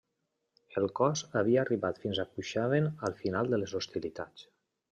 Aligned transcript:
El 0.81 0.87
cos 0.99 1.21
havia 1.41 1.59
arribat 1.65 2.01
fins 2.05 2.23
a 2.23 2.27
Cuxhaven 2.31 2.91
al 3.11 3.17
final 3.23 3.55
de 3.55 3.61
les 3.65 3.77
hostilitats. 3.83 4.53